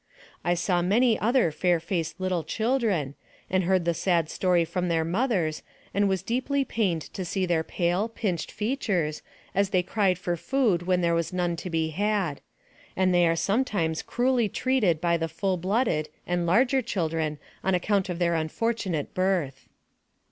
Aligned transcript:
I 0.43 0.55
saw 0.55 0.81
many 0.81 1.19
other 1.19 1.51
fair 1.51 1.79
faced 1.79 2.19
little 2.19 2.43
children, 2.43 3.13
and 3.51 3.65
heard 3.65 3.85
the 3.85 3.93
sad 3.93 4.31
story 4.31 4.65
from 4.65 4.87
their 4.87 5.05
mothers, 5.05 5.61
and 5.93 6.09
was 6.09 6.23
deeply 6.23 6.65
pained 6.65 7.03
to 7.13 7.23
see 7.23 7.45
their 7.45 7.63
pale, 7.63 8.09
pinched 8.09 8.51
features, 8.51 9.21
as 9.53 9.69
they 9.69 9.83
cried 9.83 10.17
for 10.17 10.35
food 10.35 10.87
when 10.87 11.01
there 11.01 11.13
was 11.13 11.31
none 11.31 11.55
to 11.57 11.69
be 11.69 11.89
had; 11.91 12.41
and 12.95 13.13
they 13.13 13.27
are 13.27 13.35
sometimes 13.35 14.01
cruelly 14.01 14.49
treated 14.49 14.99
by 15.01 15.17
the 15.17 15.29
full 15.29 15.55
blooded 15.57 16.09
and 16.25 16.47
larger 16.47 16.81
children 16.81 17.37
on 17.63 17.75
account 17.75 18.09
of 18.09 18.17
their 18.17 18.33
unfortunate 18.33 19.13
birth. 19.13 19.67